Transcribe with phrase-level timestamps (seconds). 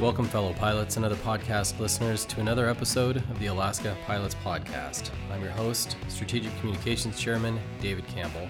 [0.00, 5.10] Welcome, fellow pilots and other podcast listeners, to another episode of the Alaska Pilots Podcast.
[5.30, 8.48] I'm your host, Strategic Communications Chairman David Campbell.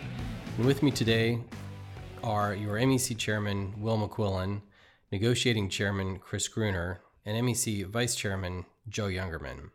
[0.56, 1.40] And with me today
[2.22, 4.62] are your MEC Chairman Will McQuillen,
[5.10, 9.70] Negotiating Chairman Chris Gruner, and MEC Vice Chairman Joe Youngerman.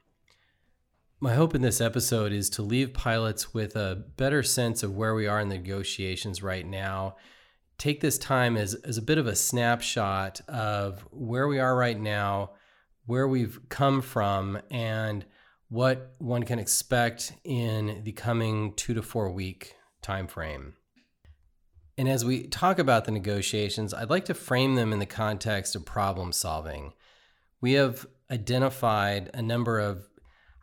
[1.19, 5.13] My hope in this episode is to leave pilots with a better sense of where
[5.13, 7.17] we are in the negotiations right now.
[7.77, 11.99] Take this time as, as a bit of a snapshot of where we are right
[11.99, 12.51] now,
[13.05, 15.25] where we've come from, and
[15.69, 20.73] what one can expect in the coming two to four week time frame.
[21.97, 25.75] And as we talk about the negotiations, I'd like to frame them in the context
[25.75, 26.93] of problem solving.
[27.61, 30.07] We have identified a number of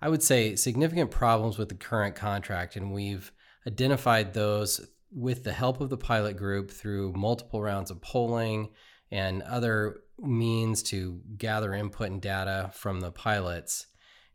[0.03, 3.31] I would say, significant problems with the current contract, and we've
[3.69, 4.85] identified those
[5.15, 8.71] with the help of the pilot group through multiple rounds of polling
[9.11, 13.87] and other means to gather input and data from the pilots.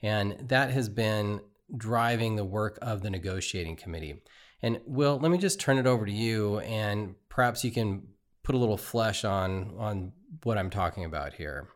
[0.01, 1.41] And that has been
[1.75, 4.21] driving the work of the negotiating committee.
[4.61, 8.07] And Will, let me just turn it over to you, and perhaps you can
[8.43, 11.67] put a little flesh on on what I'm talking about here.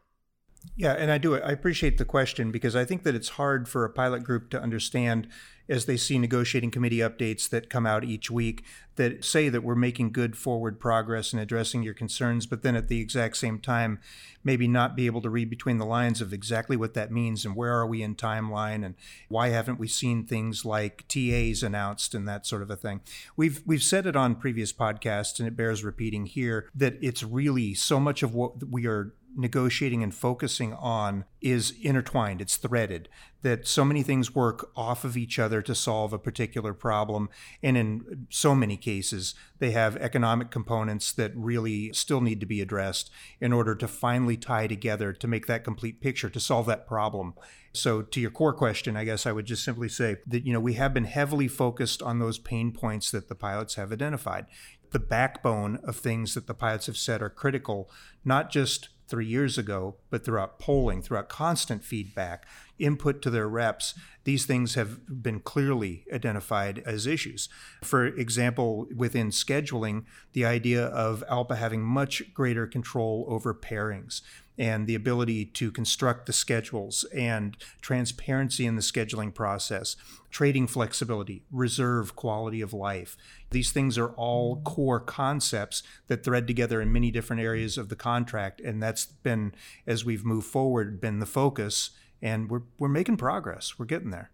[0.75, 1.35] Yeah, and I do.
[1.35, 4.61] I appreciate the question because I think that it's hard for a pilot group to
[4.61, 5.27] understand
[5.69, 8.63] as they see negotiating committee updates that come out each week
[8.95, 12.89] that say that we're making good forward progress in addressing your concerns, but then at
[12.89, 13.99] the exact same time,
[14.43, 17.55] maybe not be able to read between the lines of exactly what that means and
[17.55, 18.95] where are we in timeline and
[19.29, 23.01] why haven't we seen things like TAs announced and that sort of a thing.
[23.37, 27.73] We've we've said it on previous podcasts and it bears repeating here that it's really
[27.73, 33.09] so much of what we are negotiating and focusing on is intertwined, it's threaded,
[33.41, 37.29] that so many things work off of each other to solve a particular problem.
[37.63, 42.61] And in so many cases, they have economic components that really still need to be
[42.61, 43.09] addressed
[43.39, 47.33] in order to finally tie together to make that complete picture, to solve that problem.
[47.73, 50.59] So to your core question, I guess I would just simply say that you know
[50.59, 54.45] we have been heavily focused on those pain points that the pilots have identified.
[54.91, 57.89] The backbone of things that the pilots have said are critical,
[58.25, 62.47] not just three years ago, but throughout polling, throughout constant feedback,
[62.79, 67.49] input to their reps, these things have been clearly identified as issues.
[67.83, 74.21] For example, within scheduling, the idea of ALPA having much greater control over pairings
[74.57, 79.95] and the ability to construct the schedules and transparency in the scheduling process,
[80.29, 83.17] trading flexibility, reserve quality of life.
[83.49, 87.95] These things are all core concepts that thread together in many different areas of the
[87.95, 88.61] contract.
[88.61, 89.53] And that's been,
[89.87, 91.91] as we've moved forward, been the focus.
[92.21, 93.79] And we're, we're making progress.
[93.79, 94.31] We're getting there.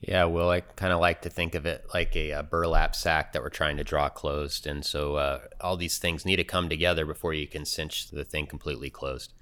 [0.00, 3.32] Yeah, well, I kind of like to think of it like a, a, burlap sack
[3.32, 4.66] that we're trying to draw closed.
[4.66, 8.24] And so uh, all these things need to come together before you can cinch the
[8.24, 9.32] thing completely closed.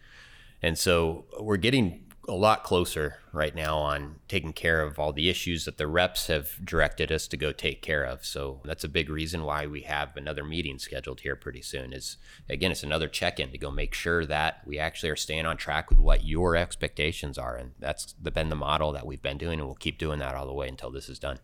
[0.62, 5.28] And so we're getting a lot closer right now on taking care of all the
[5.28, 8.24] issues that the reps have directed us to go take care of.
[8.24, 11.92] So that's a big reason why we have another meeting scheduled here pretty soon.
[11.92, 12.18] Is
[12.48, 15.90] again, it's another check-in to go make sure that we actually are staying on track
[15.90, 19.66] with what your expectations are, and that's been the model that we've been doing, and
[19.66, 21.38] we'll keep doing that all the way until this is done.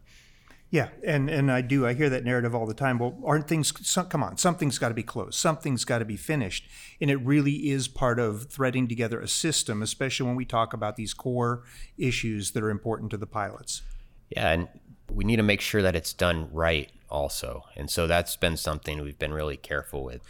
[0.71, 1.87] Yeah, and and I do.
[1.87, 2.99] I hear that narrative all the time.
[2.99, 3.73] Well, aren't things?
[3.89, 5.35] Some, come on, something's got to be closed.
[5.35, 6.69] Something's got to be finished,
[7.01, 10.97] and it really is part of threading together a system, especially when we talk about
[10.97, 11.63] these core
[11.97, 13.81] issues that are important to the pilots.
[14.29, 14.69] Yeah, and
[15.11, 17.65] we need to make sure that it's done right, also.
[17.75, 20.21] And so that's been something we've been really careful with.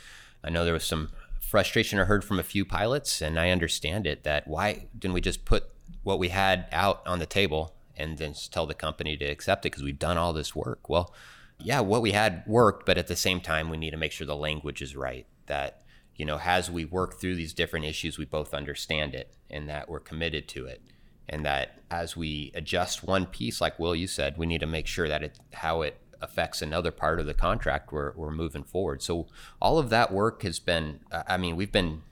[0.45, 1.11] I know there was some
[1.41, 4.23] frustration I heard from a few pilots, and I understand it.
[4.23, 5.65] That why didn't we just put
[6.05, 9.73] what we had out on the table and then tell the company to accept it
[9.73, 10.89] because we've done all this work.
[10.89, 11.13] Well,
[11.61, 14.27] yeah, what we had worked, but at the same time, we need to make sure
[14.27, 15.27] the language is right.
[15.47, 15.83] That,
[16.15, 19.89] you know, as we work through these different issues, we both understand it and that
[19.89, 20.81] we're committed to it.
[21.29, 24.87] And that as we adjust one piece, like Will, you said, we need to make
[24.87, 29.03] sure that it, how it affects another part of the contract, we're, we're moving forward.
[29.03, 29.27] So
[29.61, 32.03] all of that work has been, I mean, we've been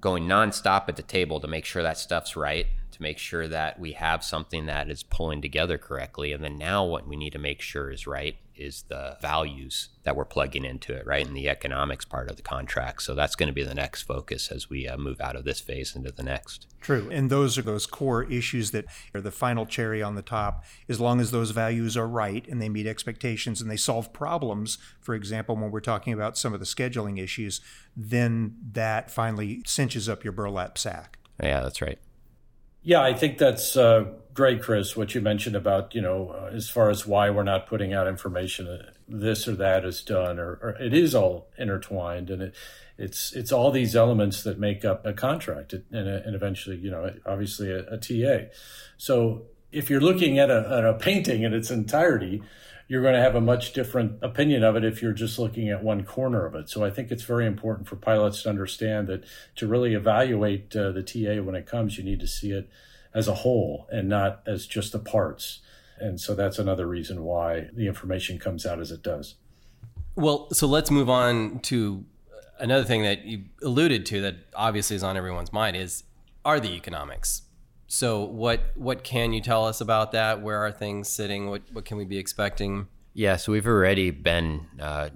[0.00, 3.78] going nonstop at the table to make sure that stuff's right to make sure that
[3.78, 6.32] we have something that is pulling together correctly.
[6.32, 10.16] And then now what we need to make sure is right is the values that
[10.16, 11.26] we're plugging into it, right?
[11.26, 13.02] And the economics part of the contract.
[13.02, 15.60] So that's going to be the next focus as we uh, move out of this
[15.60, 16.66] phase into the next.
[16.80, 17.06] True.
[17.12, 20.64] And those are those core issues that are the final cherry on the top.
[20.88, 24.78] As long as those values are right and they meet expectations and they solve problems,
[25.02, 27.60] for example, when we're talking about some of the scheduling issues,
[27.94, 31.18] then that finally cinches up your burlap sack.
[31.42, 31.98] Yeah, that's right.
[32.86, 34.96] Yeah, I think that's uh, great, Chris.
[34.96, 38.06] What you mentioned about you know, uh, as far as why we're not putting out
[38.06, 42.54] information, uh, this or that is done, or, or it is all intertwined, and it,
[42.96, 47.12] it's it's all these elements that make up a contract, and, and eventually, you know,
[47.26, 48.52] obviously a, a TA.
[48.98, 52.40] So if you're looking at a, at a painting in its entirety,
[52.88, 55.82] you're going to have a much different opinion of it if you're just looking at
[55.82, 56.68] one corner of it.
[56.68, 59.24] So I think it's very important for pilots to understand that
[59.56, 62.68] to really evaluate uh, the TA when it comes, you need to see it
[63.12, 65.60] as a whole and not as just the parts.
[65.98, 69.34] And so that's another reason why the information comes out as it does.
[70.14, 72.04] Well, so let's move on to
[72.58, 76.04] another thing that you alluded to that obviously is on everyone's mind is
[76.44, 77.42] are the economics
[77.86, 80.42] so what what can you tell us about that?
[80.42, 81.48] Where are things sitting?
[81.48, 82.88] What what can we be expecting?
[83.14, 85.08] Yeah, so we've already been uh,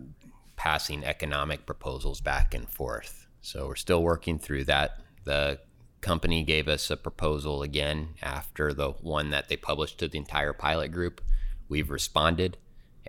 [0.57, 3.27] passing economic proposals back and forth.
[3.43, 5.03] So we're still working through that.
[5.25, 5.59] The
[6.01, 10.53] company gave us a proposal again after the one that they published to the entire
[10.53, 11.21] pilot group.
[11.69, 12.57] We've responded.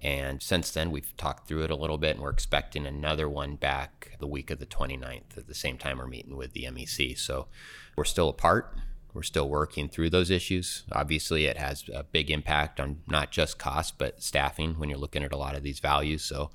[0.01, 3.55] And since then, we've talked through it a little bit, and we're expecting another one
[3.55, 7.17] back the week of the 29th at the same time we're meeting with the MEC.
[7.17, 7.47] So
[7.95, 8.75] we're still apart.
[9.13, 10.83] We're still working through those issues.
[10.91, 15.23] Obviously, it has a big impact on not just cost, but staffing when you're looking
[15.23, 16.23] at a lot of these values.
[16.23, 16.51] So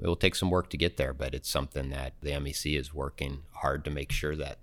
[0.00, 2.92] it will take some work to get there, but it's something that the MEC is
[2.92, 4.58] working hard to make sure that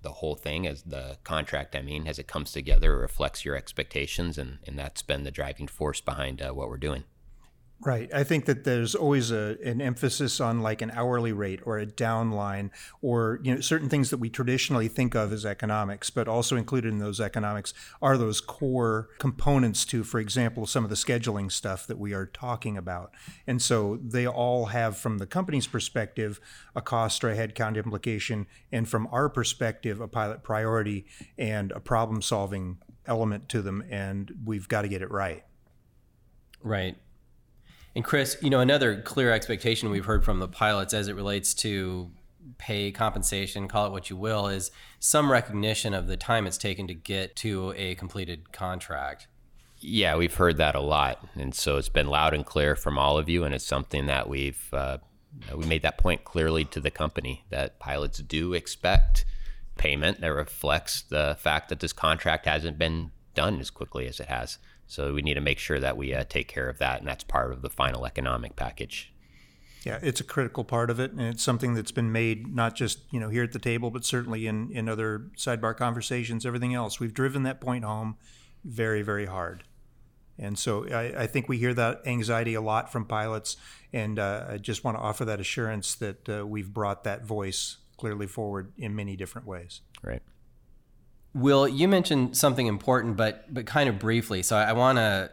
[0.00, 4.38] the whole thing, as the contract, I mean, as it comes together, reflects your expectations.
[4.38, 7.04] And, and that's been the driving force behind uh, what we're doing.
[7.80, 8.12] Right.
[8.12, 11.86] I think that there's always a, an emphasis on like an hourly rate or a
[11.86, 12.70] downline
[13.02, 16.92] or you know certain things that we traditionally think of as economics, but also included
[16.92, 17.72] in those economics
[18.02, 22.26] are those core components to, for example, some of the scheduling stuff that we are
[22.26, 23.12] talking about.
[23.46, 26.40] And so they all have, from the company's perspective,
[26.74, 31.06] a cost or a headcount implication, and from our perspective, a pilot priority
[31.38, 33.84] and a problem solving element to them.
[33.88, 35.44] And we've got to get it right.
[36.60, 36.96] Right.
[37.98, 41.52] And Chris, you know, another clear expectation we've heard from the pilots as it relates
[41.54, 42.12] to
[42.56, 46.86] pay compensation, call it what you will, is some recognition of the time it's taken
[46.86, 49.26] to get to a completed contract.
[49.80, 53.18] Yeah, we've heard that a lot, and so it's been loud and clear from all
[53.18, 54.98] of you, and it's something that we've uh,
[55.52, 59.24] we made that point clearly to the company that pilots do expect
[59.76, 64.28] payment that reflects the fact that this contract hasn't been done as quickly as it
[64.28, 64.58] has.
[64.88, 67.22] So we need to make sure that we uh, take care of that, and that's
[67.22, 69.12] part of the final economic package.
[69.84, 73.00] Yeah, it's a critical part of it, and it's something that's been made not just
[73.12, 76.98] you know here at the table, but certainly in in other sidebar conversations, everything else.
[76.98, 78.16] We've driven that point home
[78.64, 79.64] very, very hard,
[80.38, 83.58] and so I, I think we hear that anxiety a lot from pilots,
[83.92, 87.76] and uh, I just want to offer that assurance that uh, we've brought that voice
[87.98, 89.82] clearly forward in many different ways.
[90.02, 90.22] Right.
[91.38, 94.42] Will, you mentioned something important, but but kind of briefly.
[94.42, 95.30] So I, I want to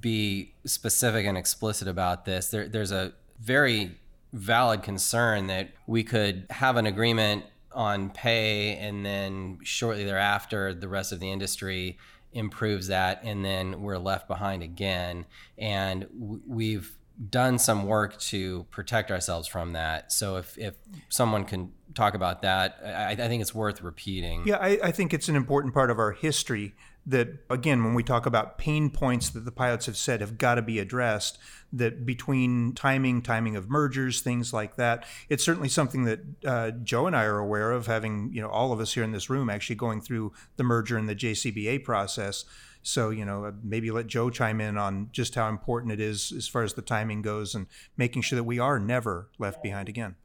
[0.00, 2.48] be specific and explicit about this.
[2.48, 3.98] There, there's a very
[4.32, 10.88] valid concern that we could have an agreement on pay, and then shortly thereafter, the
[10.88, 11.98] rest of the industry
[12.32, 15.26] improves that, and then we're left behind again.
[15.58, 16.06] And
[16.46, 16.96] we've
[17.30, 20.12] done some work to protect ourselves from that.
[20.12, 20.74] So if, if
[21.08, 24.42] someone can talk about that, I, I think it's worth repeating.
[24.46, 26.74] Yeah, I, I, think it's an important part of our history
[27.04, 30.54] that, again, when we talk about pain points that the pilots have said have got
[30.54, 31.38] to be addressed,
[31.72, 37.06] that between timing, timing of mergers, things like that, it's certainly something that uh, Joe
[37.06, 39.50] and I are aware of, having, you know, all of us here in this room
[39.50, 42.44] actually going through the merger and the JCBA process.
[42.82, 46.32] So, you know, uh, maybe let Joe chime in on just how important it is
[46.36, 49.88] as far as the timing goes and making sure that we are never left behind
[49.88, 50.16] again.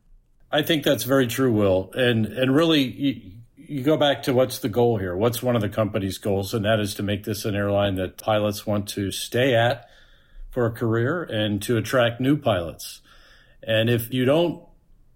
[0.51, 1.91] I think that's very true, Will.
[1.93, 5.15] And and really you, you go back to what's the goal here?
[5.15, 6.53] What's one of the company's goals?
[6.53, 9.89] And that is to make this an airline that pilots want to stay at
[10.49, 13.01] for a career and to attract new pilots.
[13.61, 14.63] And if you don't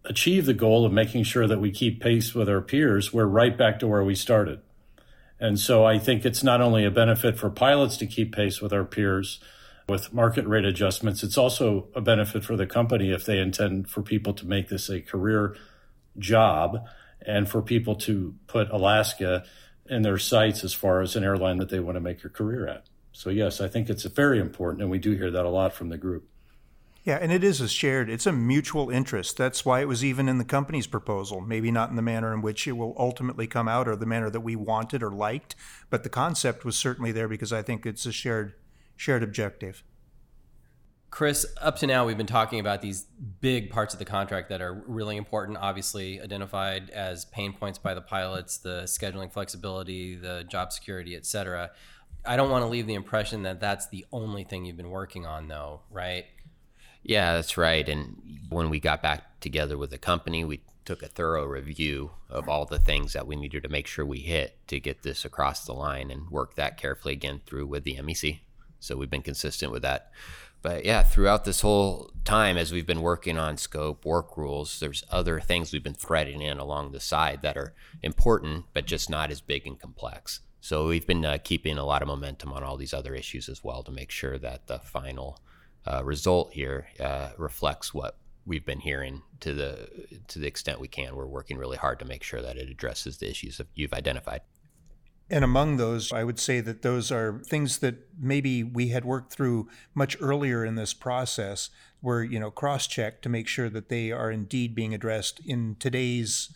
[0.03, 3.57] achieve the goal of making sure that we keep pace with our peers, we're right
[3.57, 4.59] back to where we started.
[5.41, 8.71] And so I think it's not only a benefit for pilots to keep pace with
[8.71, 9.39] our peers
[9.89, 14.03] with market rate adjustments, it's also a benefit for the company if they intend for
[14.03, 15.57] people to make this a career
[16.19, 16.85] job
[17.25, 19.43] and for people to put Alaska
[19.87, 22.67] in their sights as far as an airline that they want to make a career
[22.67, 22.85] at.
[23.11, 25.89] So, yes, I think it's very important, and we do hear that a lot from
[25.89, 26.29] the group.
[27.03, 29.35] Yeah, and it is a shared, it's a mutual interest.
[29.35, 31.41] That's why it was even in the company's proposal.
[31.41, 34.29] Maybe not in the manner in which it will ultimately come out or the manner
[34.29, 35.55] that we wanted or liked,
[35.89, 38.53] but the concept was certainly there because I think it's a shared
[38.95, 39.83] shared objective.
[41.09, 43.05] Chris, up to now, we've been talking about these
[43.41, 47.93] big parts of the contract that are really important, obviously identified as pain points by
[47.93, 51.71] the pilots, the scheduling flexibility, the job security, et cetera.
[52.23, 55.25] I don't want to leave the impression that that's the only thing you've been working
[55.25, 56.25] on, though, right?
[57.03, 57.87] Yeah, that's right.
[57.87, 62.49] And when we got back together with the company, we took a thorough review of
[62.49, 65.65] all the things that we needed to make sure we hit to get this across
[65.65, 68.39] the line and work that carefully again through with the MEC.
[68.79, 70.11] So we've been consistent with that.
[70.61, 75.03] But yeah, throughout this whole time, as we've been working on scope, work rules, there's
[75.09, 79.31] other things we've been threading in along the side that are important, but just not
[79.31, 80.41] as big and complex.
[80.59, 83.63] So we've been uh, keeping a lot of momentum on all these other issues as
[83.63, 85.39] well to make sure that the final
[85.87, 89.89] uh, result here uh, reflects what we've been hearing to the
[90.27, 91.15] to the extent we can.
[91.15, 94.41] We're working really hard to make sure that it addresses the issues that you've identified.
[95.29, 99.31] And among those, I would say that those are things that maybe we had worked
[99.31, 101.69] through much earlier in this process,
[102.01, 106.53] were you know cross-checked to make sure that they are indeed being addressed in today's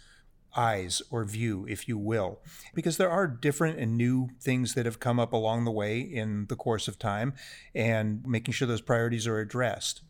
[0.56, 2.40] eyes or view, if you will,
[2.74, 6.46] because there are different and new things that have come up along the way in
[6.48, 7.34] the course of time,
[7.74, 10.02] and making sure those priorities are addressed.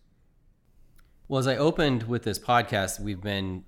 [1.28, 3.64] Well, as I opened with this podcast, we've been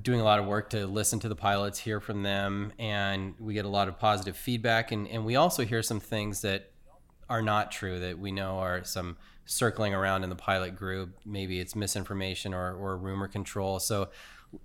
[0.00, 3.52] doing a lot of work to listen to the pilots, hear from them, and we
[3.52, 4.90] get a lot of positive feedback.
[4.90, 6.70] And, and we also hear some things that
[7.28, 11.18] are not true that we know are some circling around in the pilot group.
[11.26, 13.78] Maybe it's misinformation or, or rumor control.
[13.80, 14.08] So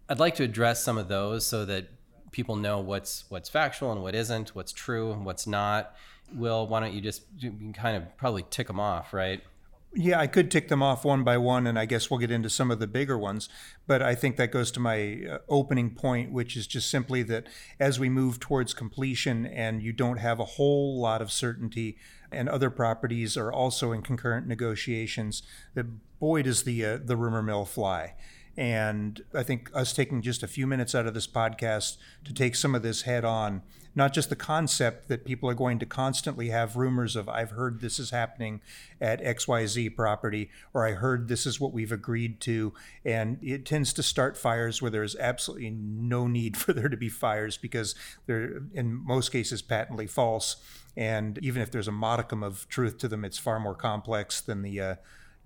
[0.10, 1.88] I'd like to address some of those so that
[2.32, 5.96] people know what's what's factual and what isn't, what's true and what's not.
[6.34, 9.42] Will, why don't you just you kind of probably tick them off, right?
[9.94, 12.50] Yeah, I could tick them off one by one, and I guess we'll get into
[12.50, 13.48] some of the bigger ones.
[13.88, 17.48] But I think that goes to my uh, opening point, which is just simply that
[17.80, 21.98] as we move towards completion and you don't have a whole lot of certainty,
[22.32, 25.42] and other properties are also in concurrent negotiations,
[25.74, 28.14] that boy does the uh, the rumor mill fly.
[28.58, 32.56] And I think us taking just a few minutes out of this podcast to take
[32.56, 33.62] some of this head on,
[33.94, 37.82] not just the concept that people are going to constantly have rumors of, I've heard
[37.82, 38.62] this is happening
[39.00, 42.74] at XYZ property, or I heard this is what we've agreed to.
[43.06, 47.10] And it tends to start fires where there's absolutely no need for there to be
[47.10, 47.94] fires because
[48.26, 50.56] they're, in most cases, patently false.
[50.96, 54.64] And even if there's a modicum of truth to them, it's far more complex than
[54.64, 54.96] the uh,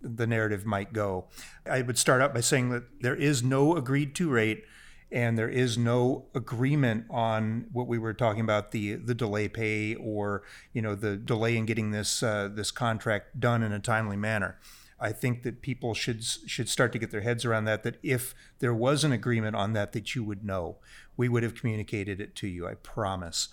[0.01, 1.25] the narrative might go.
[1.65, 4.63] I would start out by saying that there is no agreed to rate
[5.11, 9.95] and there is no agreement on what we were talking about the the delay pay
[9.95, 10.43] or
[10.73, 14.57] you know the delay in getting this uh, this contract done in a timely manner.
[14.99, 17.83] I think that people should should start to get their heads around that.
[17.83, 20.77] That if there was an agreement on that, that you would know.
[21.17, 22.67] We would have communicated it to you.
[22.67, 23.49] I promise.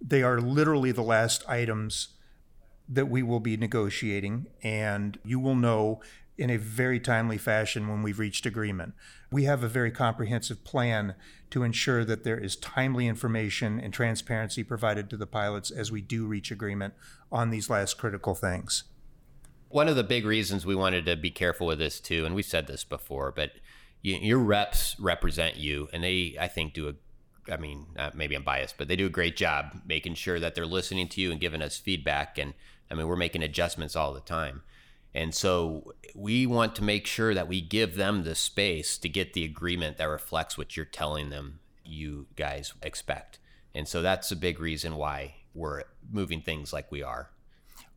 [0.00, 2.08] They are literally the last items
[2.88, 6.00] that we will be negotiating, and you will know
[6.36, 8.94] in a very timely fashion when we've reached agreement.
[9.30, 11.14] We have a very comprehensive plan
[11.50, 16.00] to ensure that there is timely information and transparency provided to the pilots as we
[16.00, 16.94] do reach agreement
[17.30, 18.84] on these last critical things.
[19.68, 22.44] One of the big reasons we wanted to be careful with this too, and we've
[22.44, 23.52] said this before, but
[24.02, 26.94] you, your reps represent you, and they, I think, do a
[27.50, 30.54] I mean, uh, maybe I'm biased, but they do a great job making sure that
[30.54, 32.38] they're listening to you and giving us feedback.
[32.38, 32.54] And
[32.94, 34.62] I mean, we're making adjustments all the time.
[35.14, 39.32] And so we want to make sure that we give them the space to get
[39.32, 43.38] the agreement that reflects what you're telling them you guys expect.
[43.74, 47.30] And so that's a big reason why we're moving things like we are.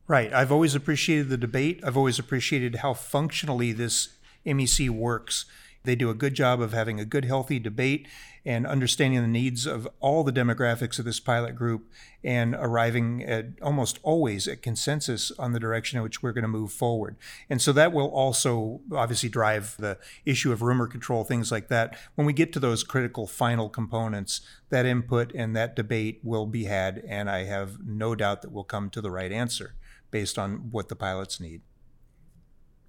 [0.08, 0.34] Right.
[0.34, 1.80] I've always appreciated the debate.
[1.84, 5.46] I've always appreciated how functionally this MEC works.
[5.84, 8.08] They do a good job of having a good, healthy debate
[8.48, 11.92] and understanding the needs of all the demographics of this pilot group
[12.24, 16.48] and arriving at almost always at consensus on the direction in which we're going to
[16.48, 17.18] move forward.
[17.50, 21.98] And so that will also obviously drive the issue of rumor control, things like that.
[22.16, 24.40] When we get to those critical final components,
[24.70, 28.64] that input and that debate will be had, and I have no doubt that we'll
[28.64, 29.76] come to the right answer
[30.10, 31.64] based on what the pilots need.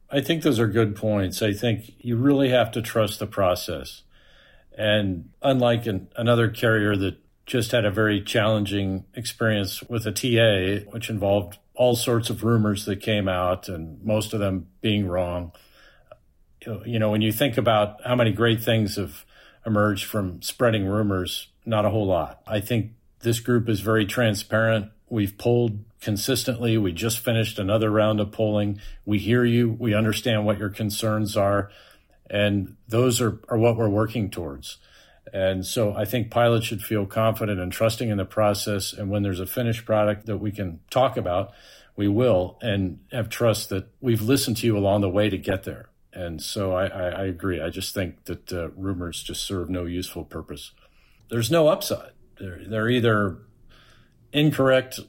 [0.08, 1.42] I think those are good points.
[1.42, 4.04] I think you really have to trust the process.
[4.78, 10.88] And unlike an, another carrier that just had a very challenging experience with a TA,
[10.90, 15.52] which involved all sorts of rumors that came out and most of them being wrong.
[16.84, 19.24] You know, when you think about how many great things have
[19.66, 22.42] emerged from spreading rumors, not a whole lot.
[22.46, 24.90] I think this group is very transparent.
[25.08, 26.78] We've polled consistently.
[26.78, 28.80] We just finished another round of polling.
[29.04, 29.76] We hear you.
[29.78, 31.70] We understand what your concerns are.
[32.30, 34.78] And those are, are what we're working towards.
[35.32, 38.92] And so I think pilots should feel confident and trusting in the process.
[38.92, 41.52] And when there's a finished product that we can talk about,
[41.96, 45.64] we will, and have trust that we've listened to you along the way to get
[45.64, 45.88] there.
[46.12, 47.60] And so I, I, I agree.
[47.60, 50.72] I just think that uh, rumors just serve no useful purpose.
[51.28, 52.12] There's no upside.
[52.38, 53.38] They're, they're either
[54.32, 55.00] incorrect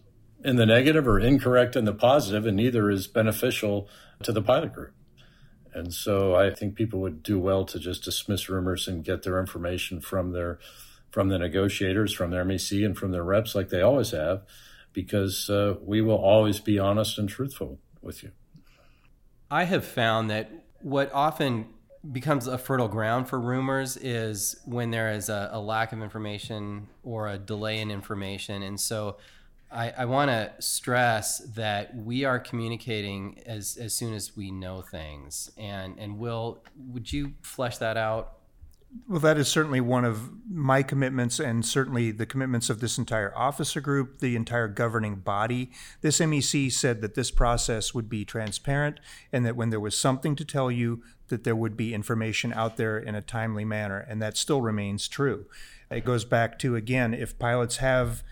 [0.43, 3.87] in the negative or incorrect in the positive, and neither is beneficial
[4.23, 4.93] to the pilot group.
[5.73, 9.39] And so I think people would do well to just dismiss rumors and get their
[9.39, 10.59] information from their
[11.11, 14.43] from the negotiators, from their MEC, and from their reps, like they always have,
[14.93, 18.31] because uh, we will always be honest and truthful with you.
[19.49, 21.65] I have found that what often
[22.11, 26.87] becomes a fertile ground for rumors is when there is a, a lack of information
[27.03, 28.63] or a delay in information.
[28.63, 29.17] And so
[29.71, 34.81] I, I want to stress that we are communicating as, as soon as we know
[34.81, 35.51] things.
[35.57, 38.33] And, and Will, would you flesh that out?
[39.07, 43.31] Well, that is certainly one of my commitments, and certainly the commitments of this entire
[43.37, 45.69] officer group, the entire governing body.
[46.01, 48.99] This MEC said that this process would be transparent
[49.31, 52.77] and that when there was something to tell you, that there would be information out
[52.77, 55.45] there in a timely manner, and that still remains true.
[55.91, 58.23] It goes back to, again, if pilots have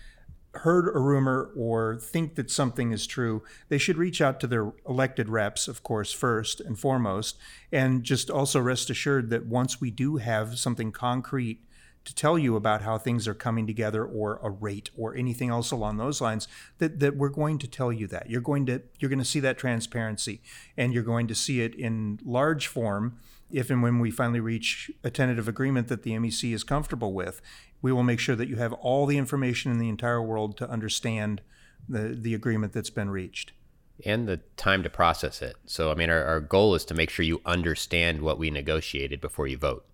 [0.54, 4.72] heard a rumor or think that something is true, they should reach out to their
[4.88, 7.38] elected reps, of course, first and foremost,
[7.70, 11.60] and just also rest assured that once we do have something concrete
[12.08, 15.70] to tell you about how things are coming together or a rate or anything else
[15.70, 18.30] along those lines that, that we're going to tell you that.
[18.30, 20.40] You're going to you're going to see that transparency
[20.76, 23.18] and you're going to see it in large form
[23.50, 27.42] if and when we finally reach a tentative agreement that the MEC is comfortable with
[27.82, 30.70] we will make sure that you have all the information in the entire world to
[30.70, 31.40] understand
[31.88, 33.52] the, the agreement that's been reached.
[34.04, 35.56] And the time to process it.
[35.66, 39.20] So, I mean, our, our goal is to make sure you understand what we negotiated
[39.20, 39.84] before you vote.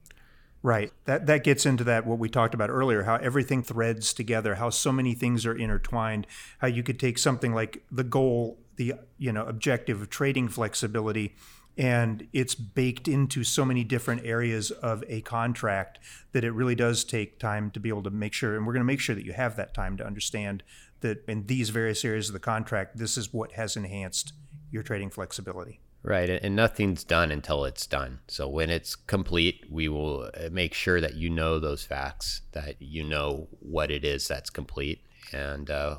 [0.63, 0.93] Right.
[1.05, 4.71] That that gets into that what we talked about earlier, how everything threads together, how
[4.71, 6.27] so many things are intertwined,
[6.59, 11.35] how you could take something like the goal, the you know, objective of trading flexibility
[11.77, 15.99] and it's baked into so many different areas of a contract
[16.33, 18.81] that it really does take time to be able to make sure and we're going
[18.81, 20.63] to make sure that you have that time to understand
[21.01, 24.33] that in these various areas of the contract this is what has enhanced
[24.71, 25.81] your trading flexibility.
[26.03, 28.21] Right and nothing's done until it's done.
[28.29, 32.81] So when it's complete we will uh, make sure that you know those facts that
[32.81, 35.97] you know what it is that's complete and uh,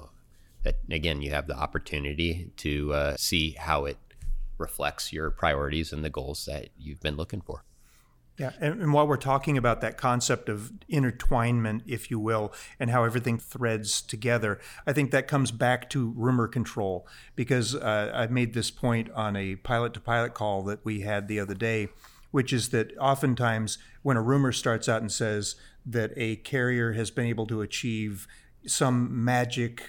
[0.64, 3.98] that again you have the opportunity to uh, see how it
[4.58, 7.64] reflects your priorities and the goals that you've been looking for.
[8.38, 12.90] Yeah, and, and, while we're talking about that concept of intertwinement, if you will, and
[12.90, 18.28] how everything threads together, I think that comes back to rumor control because uh, I
[18.28, 21.88] made this point on a pilot to pilot call that we had the other day,
[22.32, 27.12] which is that oftentimes when a rumor starts out and says that a carrier has
[27.12, 28.28] been able to achieve
[28.66, 29.84] some magic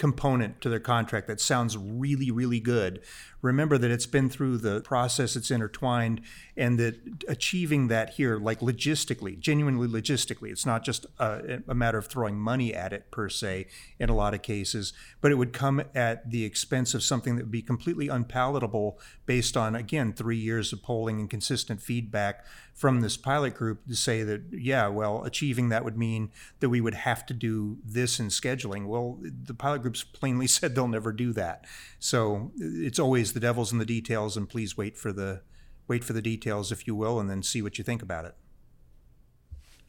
[0.00, 3.02] component to their contract that sounds really, really good,
[3.42, 6.20] remember that it's been through the process, it's intertwined,
[6.56, 11.98] and that achieving that here, like logistically, genuinely logistically, it's not just a, a, matter
[11.98, 13.66] of throwing money at it per se
[13.98, 17.44] in a lot of cases, but it would come at the expense of something that
[17.44, 23.02] would be completely unpalatable based on, again, three years of polling and consistent feedback from
[23.02, 26.94] this pilot group to say that, yeah, well, achieving that would mean that we would
[26.94, 28.86] have to do this in scheduling.
[28.86, 31.66] Well, the pilot groups plainly said they'll never do that.
[31.98, 35.42] So it's always the devil's in the details, and please wait for the
[35.88, 38.34] wait for the details, if you will, and then see what you think about it.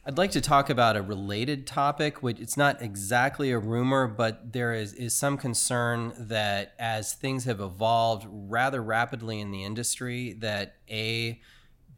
[0.04, 4.52] I'd like to talk about a related topic, which it's not exactly a rumor, but
[4.52, 10.32] there is, is some concern that as things have evolved rather rapidly in the industry,
[10.40, 11.40] that A,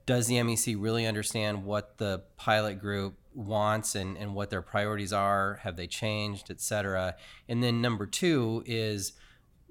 [0.05, 5.15] does the MEC really understand what the pilot group wants and, and what their priorities
[5.15, 5.61] are?
[5.63, 7.17] Have they changed, et cetera?
[7.49, 9.15] And then number two is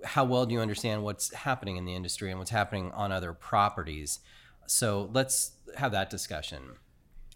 [0.04, 3.34] how well do you understand what's happening in the industry and what's happening on other
[3.34, 4.20] properties?
[4.68, 6.78] So let's have that discussion.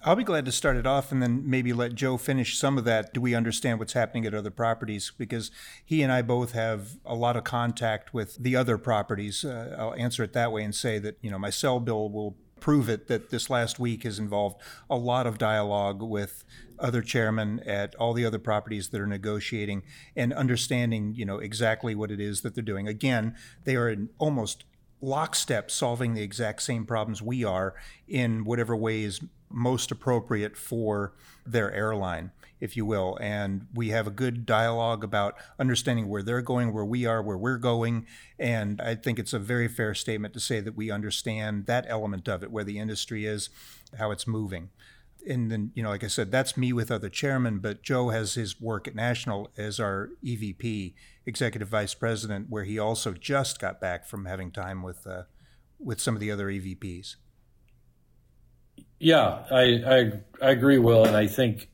[0.04, 2.86] I'll be glad to start it off and then maybe let Joe finish some of
[2.86, 3.14] that.
[3.14, 5.12] Do we understand what's happening at other properties?
[5.18, 5.50] Because
[5.84, 9.44] he and I both have a lot of contact with the other properties.
[9.44, 12.38] Uh, I'll answer it that way and say that, you know, my cell bill will
[12.60, 16.44] prove it that this last week has involved a lot of dialogue with
[16.80, 19.84] other chairmen at all the other properties that are negotiating
[20.16, 22.88] and understanding, you know, exactly what it is that they're doing.
[22.88, 24.64] Again, they are in almost
[25.02, 27.76] lockstep solving the exact same problems we are
[28.08, 31.14] in whatever way is most appropriate for
[31.46, 33.18] their airline, if you will.
[33.22, 37.38] And we have a good dialogue about understanding where they're going, where we are, where
[37.38, 38.06] we're going.
[38.40, 42.28] And I think it's a very fair statement to say that we understand that element
[42.28, 43.50] of it, where the industry is,
[43.98, 44.70] how it's moving.
[45.28, 48.36] and then you know like i said that's me with other chairmen but joe has
[48.36, 50.94] his work at national as our evp
[51.26, 55.24] executive vice president where he also just got back from having time with uh,
[55.80, 57.16] with some of the other evps
[59.00, 61.70] yeah I, I i agree will and i think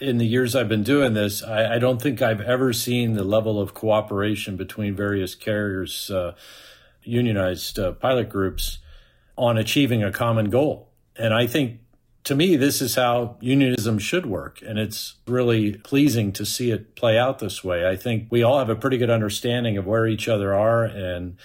[0.00, 3.24] in the years I've been doing this, I, I, don't think I've ever seen the
[3.24, 6.34] level of cooperation between various carriers, uh,
[7.02, 8.78] unionized uh, pilot groups,
[9.36, 10.90] on achieving a common goal.
[11.16, 11.80] And I think
[12.24, 14.60] to me, this is how unionism should work.
[14.62, 17.86] And it's really pleasing to see it play out this way.
[17.86, 20.84] I think we all have a pretty good understanding of where each other are.
[20.84, 21.36] And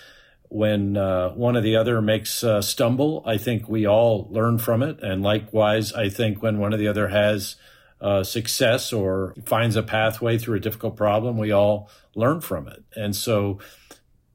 [0.48, 4.82] when uh, one or the other makes a stumble, I think we all learn from
[4.82, 5.04] it.
[5.04, 7.58] And likewise, I think when one or the other has
[8.02, 12.84] uh, success or finds a pathway through a difficult problem, we all learn from it.
[12.96, 13.60] And so,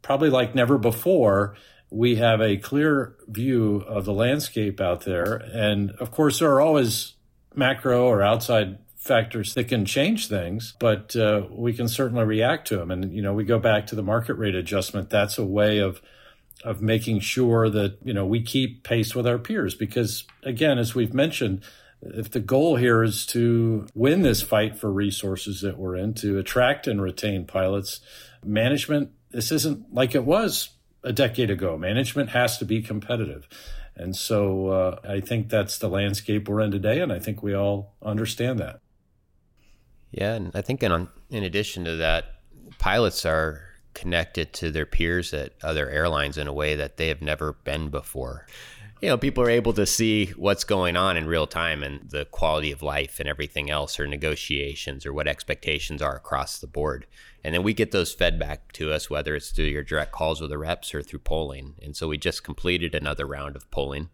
[0.03, 1.57] probably like never before,
[1.91, 5.35] we have a clear view of the landscape out there.
[5.53, 7.15] And of course, there are always
[7.55, 12.77] macro or outside factors that can change things, but uh, we can certainly react to
[12.77, 12.91] them.
[12.91, 15.11] And, you know, we go back to the market rate adjustment.
[15.11, 16.01] That's a way of
[16.65, 19.75] of making sure that, you know, we keep pace with our peers.
[19.75, 21.63] Because again, as we've mentioned,
[22.03, 26.39] if the goal here is to win this fight for resources that we're in, to
[26.39, 28.01] attract and retain pilots,
[28.45, 30.71] management, this isn't like it was
[31.03, 31.77] a decade ago.
[31.77, 33.49] Management has to be competitive.
[33.97, 37.55] And so uh, I think that's the landscape we're in today, and I think we
[37.55, 38.81] all understand that.
[40.11, 42.25] Yeah, and I think in, in addition to that,
[42.79, 43.63] pilots are
[43.95, 47.89] connected to their peers at other airlines in a way that they have never been
[47.89, 48.47] before
[49.05, 52.25] you know, people are able to see what's going on in real time and the
[52.25, 57.07] quality of life and everything else, or negotiations, or what expectations are across the board.
[57.45, 60.41] And then we get those fed back to us, whether it's through your direct calls
[60.41, 61.75] with the reps or through polling.
[61.83, 64.09] And so we just completed another round of polling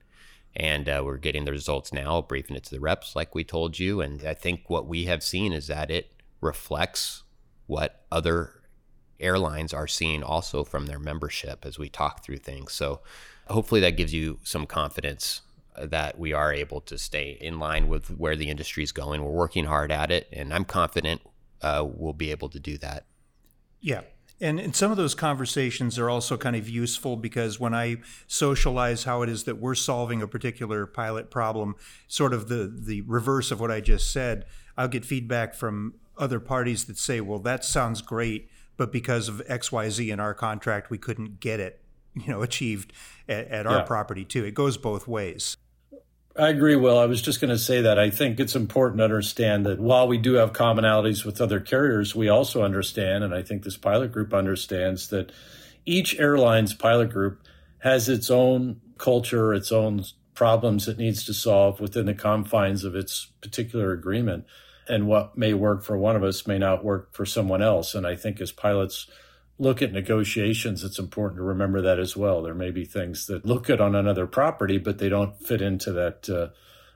[0.57, 3.79] and uh, we're getting the results now, briefing it to the reps, like we told
[3.79, 4.01] you.
[4.01, 7.23] And I think what we have seen is that it reflects
[7.69, 8.61] what other
[9.21, 12.73] airlines are seeing also from their membership as we talk through things.
[12.73, 13.03] So
[13.51, 15.43] hopefully that gives you some confidence
[15.77, 19.23] uh, that we are able to stay in line with where the industry is going.
[19.23, 21.21] We're working hard at it, and I'm confident
[21.63, 23.05] uh, we'll be able to do that.
[23.81, 24.03] Yeah.
[24.41, 29.05] And, and some of those conversations are also kind of useful because when I socialize
[29.05, 31.77] how it is that we're solving a particular pilot problem,
[32.09, 34.47] sort of the, the reverse of what I just said,
[34.79, 39.43] I'll get feedback from other parties that say, well, that sounds great, but because of
[39.47, 41.80] XYZ in our contract, we couldn't get it
[42.15, 42.93] you know achieved
[43.29, 43.83] at, at our yeah.
[43.83, 44.45] property too.
[44.45, 45.57] It goes both ways.
[46.37, 46.99] I agree, Will.
[46.99, 50.07] I was just going to say that I think it's important to understand that while
[50.07, 54.13] we do have commonalities with other carriers, we also understand, and I think this pilot
[54.13, 55.33] group understands that
[55.85, 57.43] each airline's pilot group
[57.81, 62.95] has its own culture, its own problems it needs to solve within the confines of
[62.95, 64.45] its particular agreement.
[64.89, 67.95] And what may work for one of us may not work for someone else.
[67.95, 69.07] And I think as pilots,
[69.61, 72.43] look at negotiations, it's important to remember that as well.
[72.43, 75.93] There may be things that look good on another property, but they don't fit into
[75.93, 76.49] that uh,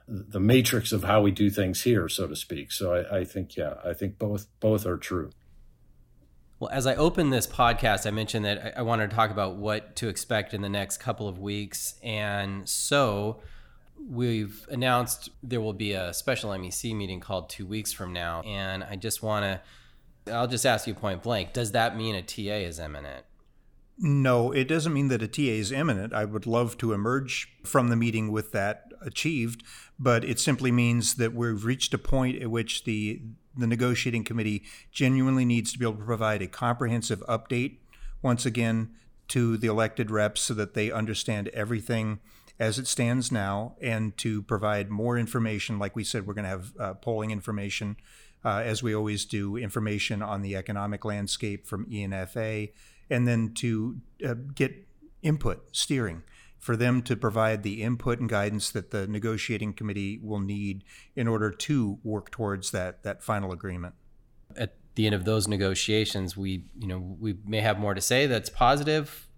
[0.08, 2.72] the matrix of how we do things here, so to speak.
[2.72, 5.30] So I, I think, yeah, I think both both are true.
[6.58, 9.96] Well, as I open this podcast, I mentioned that I wanted to talk about what
[9.96, 13.42] to expect in the next couple of weeks, and so
[14.08, 18.82] we've announced there will be a special MEC meeting called two weeks from now, and
[18.82, 19.60] I just want to
[20.30, 21.52] I'll just ask you point blank.
[21.52, 23.24] Does that mean a TA is imminent?
[23.98, 26.12] No, it doesn't mean that a TA is imminent.
[26.12, 29.62] I would love to emerge from the meeting with that achieved,
[29.98, 33.22] but it simply means that we've reached a point at which the
[33.56, 37.78] the negotiating committee genuinely needs to be able to provide a comprehensive update
[38.20, 38.90] once again
[39.28, 42.18] to the elected reps so that they understand everything
[42.58, 46.48] as it stands now and to provide more information like we said we're going to
[46.48, 47.96] have uh, polling information
[48.44, 52.72] uh, as we always do, information on the economic landscape from ENFA,
[53.10, 54.86] and then to uh, get
[55.22, 56.22] input, steering,
[56.58, 61.28] for them to provide the input and guidance that the negotiating committee will need in
[61.28, 63.94] order to work towards that, that final agreement.
[64.56, 68.26] At the end of those negotiations, we, you know, we may have more to say
[68.26, 69.28] that's positive,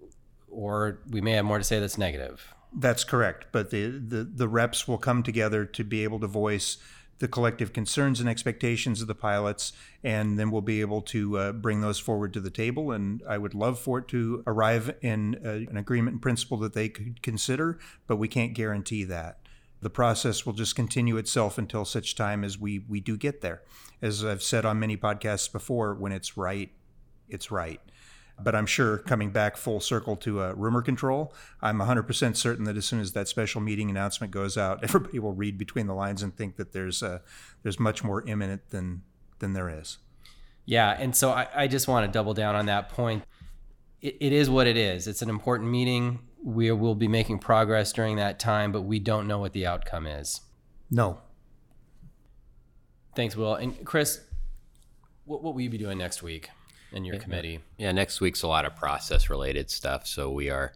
[0.48, 2.54] or we may have more to say that's negative.
[2.78, 3.46] That's correct.
[3.52, 6.78] But the, the, the reps will come together to be able to voice
[7.18, 9.72] the collective concerns and expectations of the pilots,
[10.04, 12.92] and then we'll be able to uh, bring those forward to the table.
[12.92, 16.74] And I would love for it to arrive in uh, an agreement in principle that
[16.74, 19.38] they could consider, but we can't guarantee that.
[19.80, 23.62] The process will just continue itself until such time as we, we do get there.
[24.02, 26.70] As I've said on many podcasts before, when it's right,
[27.28, 27.80] it's right.
[28.38, 32.76] But I'm sure coming back full circle to uh, rumor control, I'm 100% certain that
[32.76, 36.22] as soon as that special meeting announcement goes out, everybody will read between the lines
[36.22, 37.20] and think that there's uh,
[37.62, 39.02] there's much more imminent than
[39.38, 39.98] than there is.
[40.66, 43.24] Yeah, and so I, I just want to double down on that point.
[44.02, 45.06] It, it is what it is.
[45.06, 46.18] It's an important meeting.
[46.42, 50.06] We will be making progress during that time, but we don't know what the outcome
[50.06, 50.40] is.
[50.90, 51.20] No.
[53.14, 53.54] Thanks, Will.
[53.54, 54.20] And Chris,
[55.24, 56.50] what, what will you be doing next week
[56.96, 57.60] in your yeah, committee?
[57.78, 60.06] Yeah, next week's a lot of process related stuff.
[60.06, 60.72] So we are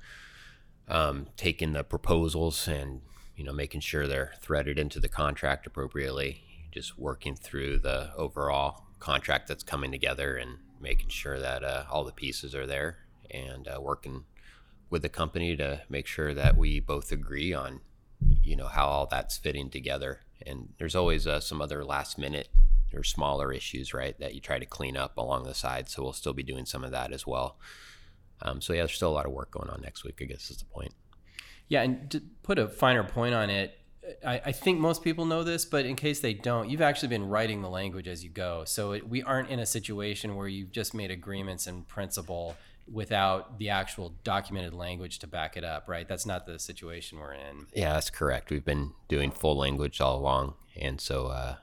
[0.86, 3.00] um, taking the proposals and
[3.36, 6.42] you know making sure they're threaded into the contract appropriately.
[6.70, 12.04] Just working through the overall contract that's coming together and making sure that uh, all
[12.04, 12.98] the pieces are there
[13.30, 14.24] and uh, working
[14.88, 17.80] with the company to make sure that we both agree on
[18.42, 22.48] you know how all that's fitting together and there's always uh, some other last minute
[22.94, 26.12] or smaller issues right that you try to clean up along the side so we'll
[26.12, 27.58] still be doing some of that as well
[28.42, 30.50] um, so yeah there's still a lot of work going on next week i guess
[30.50, 30.94] is the point
[31.68, 33.76] yeah and to put a finer point on it
[34.26, 37.28] I, I, think most people know this, but in case they don't, you've actually been
[37.28, 38.64] writing the language as you go.
[38.64, 42.56] So it, we aren't in a situation where you've just made agreements in principle
[42.90, 46.08] without the actual documented language to back it up, right?
[46.08, 47.66] That's not the situation we're in.
[47.72, 48.50] Yeah, that's correct.
[48.50, 50.54] We've been doing full language all along.
[50.76, 51.56] And so, uh,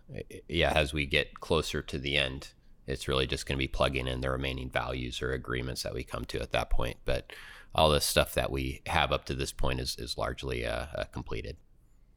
[0.47, 2.49] yeah, as we get closer to the end,
[2.85, 6.03] it's really just going to be plugging in the remaining values or agreements that we
[6.03, 6.97] come to at that point.
[7.05, 7.33] But
[7.75, 11.03] all the stuff that we have up to this point is, is largely uh, uh,
[11.05, 11.57] completed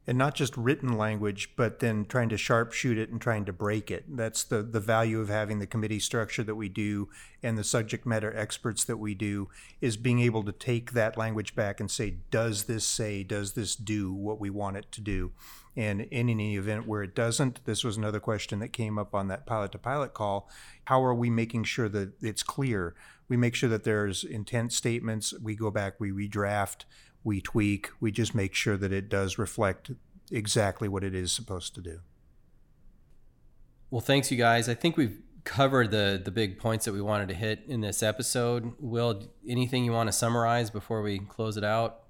[0.07, 3.91] and not just written language, but then trying to sharpshoot it and trying to break
[3.91, 4.05] it.
[4.09, 7.09] That's the, the value of having the committee structure that we do
[7.43, 9.49] and the subject matter experts that we do
[9.79, 13.75] is being able to take that language back and say, does this say, does this
[13.75, 15.31] do what we want it to do?
[15.75, 19.29] And in any event where it doesn't, this was another question that came up on
[19.29, 20.49] that pilot to pilot call.
[20.85, 22.93] How are we making sure that it's clear?
[23.29, 25.33] We make sure that there's intent statements.
[25.41, 26.83] We go back, we redraft,
[27.23, 29.91] we tweak, we just make sure that it does reflect
[30.29, 31.99] exactly what it is supposed to do.
[33.89, 34.67] Well, thanks, you guys.
[34.67, 38.03] I think we've covered the the big points that we wanted to hit in this
[38.03, 38.73] episode.
[38.79, 42.00] Will, anything you want to summarize before we close it out?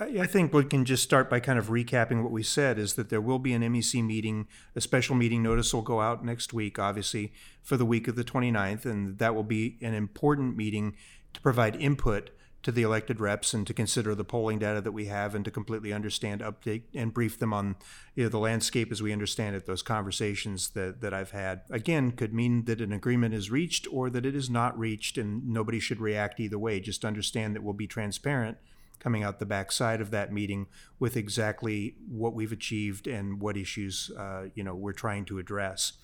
[0.00, 3.10] I think we can just start by kind of recapping what we said is that
[3.10, 6.80] there will be an MEC meeting, a special meeting notice will go out next week,
[6.80, 10.96] obviously, for the week of the 29th, and that will be an important meeting
[11.32, 12.30] to provide input
[12.64, 15.50] to the elected reps and to consider the polling data that we have and to
[15.50, 17.76] completely understand, update, and brief them on
[18.16, 19.66] you know, the landscape as we understand it.
[19.66, 24.10] Those conversations that, that I've had, again, could mean that an agreement is reached or
[24.10, 26.80] that it is not reached, and nobody should react either way.
[26.80, 28.56] Just understand that we'll be transparent
[28.98, 30.66] coming out the backside of that meeting
[30.98, 35.94] with exactly what we've achieved and what issues uh, you know we're trying to address.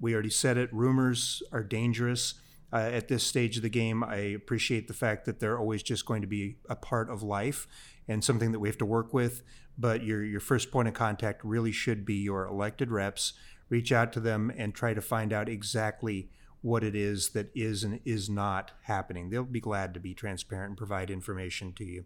[0.00, 0.72] We already said it.
[0.72, 2.34] Rumors are dangerous
[2.72, 4.04] uh, at this stage of the game.
[4.04, 7.66] I appreciate the fact that they're always just going to be a part of life
[8.06, 9.42] and something that we have to work with.
[9.78, 13.32] But your your first point of contact really should be your elected reps.
[13.68, 16.30] Reach out to them and try to find out exactly
[16.62, 19.30] what it is that is and is not happening.
[19.30, 22.04] They'll be glad to be transparent and provide information to you.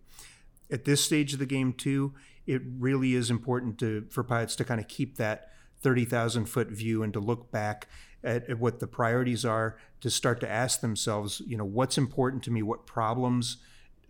[0.71, 2.15] At this stage of the game, too,
[2.47, 5.51] it really is important to for pilots to kind of keep that
[5.83, 7.89] 30,000 foot view and to look back
[8.23, 12.43] at, at, what the priorities are to start to ask themselves, you know, what's important
[12.45, 12.63] to me?
[12.63, 13.59] What problems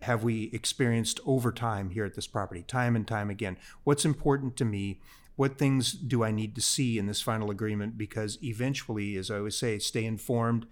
[0.01, 3.57] have we experienced over time here at this property, time and time again?
[3.83, 5.01] What's important to me?
[5.35, 7.97] What things do I need to see in this final agreement?
[7.97, 10.65] Because eventually, as I always say, stay informed,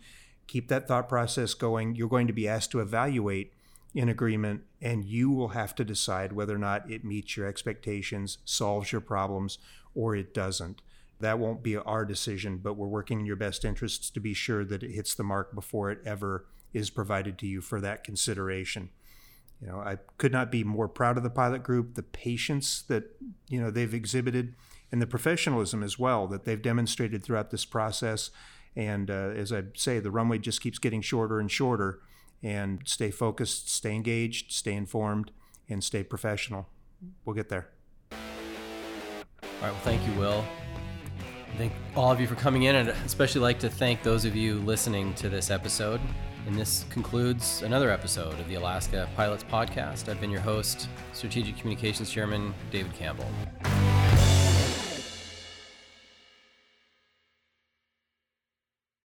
[0.48, 1.96] keep that thought process going.
[1.96, 3.54] You're going to be asked to evaluate
[3.96, 8.40] an agreement, and you will have to decide whether or not it meets your expectations,
[8.46, 9.60] solves your problems,
[9.94, 10.82] or it doesn't.
[11.20, 14.66] That won't be our decision, but we're working in your best interests to be sure
[14.66, 18.90] that it hits the mark before it ever is provided to you for that consideration.
[19.64, 23.16] You know, I could not be more proud of the pilot group, the patience that,
[23.48, 24.56] you know, they've exhibited
[24.92, 28.30] and the professionalism as well that they've demonstrated throughout this process.
[28.76, 32.02] And uh, as I say, the runway just keeps getting shorter and shorter.
[32.42, 35.32] And stay focused, stay engaged, stay informed,
[35.70, 36.68] and stay professional.
[37.24, 37.70] We'll get there.
[38.12, 38.18] All
[39.62, 39.72] right.
[39.72, 40.44] Well, thank you, Will.
[41.58, 44.60] Thank all of you for coming in, and especially like to thank those of you
[44.60, 46.02] listening to this episode.
[46.46, 50.10] And this concludes another episode of the Alaska Pilots Podcast.
[50.10, 53.28] I've been your host, Strategic Communications Chairman David Campbell.